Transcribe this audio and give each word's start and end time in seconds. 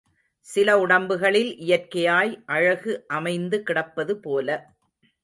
சில 0.47 0.77
உடம்புகளில் 0.79 1.51
இயற்கையாய் 1.57 2.31
அழகு 2.45 2.93
அமைந்து 3.09 3.59
கிடப்பதுபோல 3.67 4.49